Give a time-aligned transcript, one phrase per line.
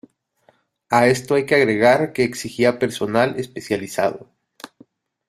[0.89, 4.31] A esto hay que agregar que exigía personal especializado.